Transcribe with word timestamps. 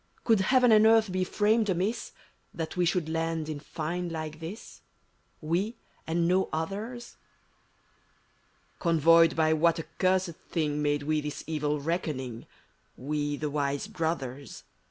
Could 0.23 0.39
heaven 0.39 0.71
and 0.71 0.87
earth 0.87 1.11
be 1.11 1.23
framed 1.23 1.69
amiss, 1.69 2.11
That 2.55 2.75
we 2.75 2.85
should 2.85 3.07
land 3.07 3.47
m 3.47 3.59
fine 3.59 4.09
like 4.09 4.39
this— 4.39 4.81
We, 5.51 5.77
and 6.07 6.27
no 6.27 6.49
others? 6.51 7.17
SECOND 8.79 8.79
VOICE 8.99 9.31
Convoyed 9.31 9.35
by 9.35 9.53
what 9.53 9.75
accursM 9.75 10.33
thmg 10.51 10.77
Made 10.77 11.03
we 11.03 11.21
this 11.21 11.43
evil 11.45 11.79
reckoning— 11.79 12.47
We, 13.11 13.37
the 13.37 13.51
Wise 13.51 13.85
Brothers? 13.85 14.63